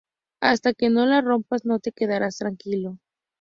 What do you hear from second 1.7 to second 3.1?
te quedarás tranquilo